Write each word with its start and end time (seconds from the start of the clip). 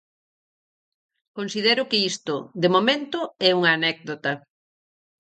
Considero 1.37 1.83
que 1.89 1.99
isto, 2.11 2.35
de 2.61 2.69
momento, 2.75 3.19
é 3.47 3.49
unha 3.59 3.71
anécdota. 3.77 4.31